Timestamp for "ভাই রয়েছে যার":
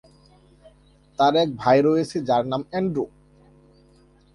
1.61-2.43